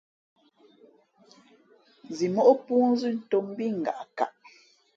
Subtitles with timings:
[2.17, 4.31] Zimóʼ pōōnzʉ̌ ntōm mbí ngaʼkaʼ.